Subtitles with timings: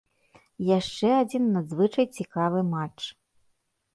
[0.77, 2.99] Яшчэ адзін надзвычай цікавы матч.